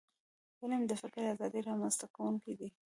[0.61, 2.69] علم د فکري ازادی رامنځته کونکی دی.